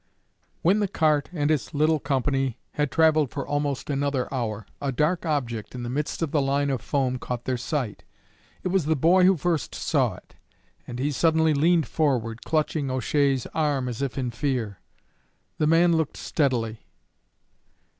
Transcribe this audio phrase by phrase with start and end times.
[0.63, 5.27] When the cart and its little company had travelled for almost another hour, a dark
[5.27, 8.03] object in the midst of the line of foam caught their sight.
[8.63, 10.33] It was the boy who first saw it,
[10.87, 14.79] and he suddenly leaned forward, clutching O'Shea's arm as if in fear.
[15.59, 16.87] The man looked steadily.